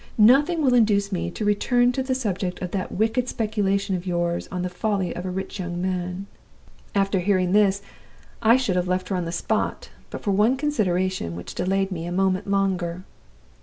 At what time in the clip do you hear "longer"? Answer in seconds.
12.49-13.03